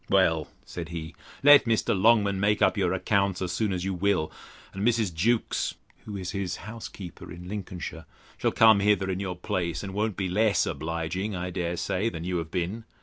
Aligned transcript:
Well, 0.09 0.47
said 0.65 0.89
he, 0.89 1.13
let 1.43 1.65
Mr. 1.65 1.95
Longman 1.95 2.39
make 2.39 2.59
up 2.63 2.75
your 2.75 2.91
accounts, 2.91 3.39
as 3.39 3.51
soon 3.51 3.71
as 3.71 3.85
you 3.85 3.93
will; 3.93 4.31
and 4.73 4.83
Mrs. 4.83 5.13
Jewkes 5.13 5.75
(who 6.05 6.17
is 6.17 6.31
his 6.31 6.55
housekeeper 6.65 7.31
in 7.31 7.47
Lincolnshire) 7.47 8.05
shall 8.35 8.51
come 8.51 8.79
hither 8.79 9.11
in 9.11 9.19
your 9.19 9.35
place, 9.35 9.83
and 9.83 9.93
won't 9.93 10.17
be 10.17 10.27
less 10.27 10.65
obliging, 10.65 11.35
I 11.35 11.51
dare 11.51 11.77
say, 11.77 12.09
than 12.09 12.23
you 12.23 12.37
have 12.37 12.49
been. 12.49 12.83